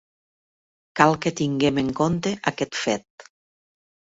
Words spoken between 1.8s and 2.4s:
en compte